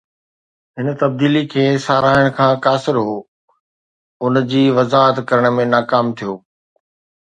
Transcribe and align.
هن 0.77 0.87
تبديلي 1.01 1.43
کي 1.51 1.65
ساراهڻ 1.85 2.25
کان 2.37 2.53
قاصر، 2.65 2.95
هو 3.05 3.15
ان 4.25 4.35
جي 4.51 4.63
وضاحت 4.77 5.17
ڪرڻ 5.29 5.45
۾ 5.63 5.71
ناڪام 5.75 6.05
ٿيو 6.17 6.33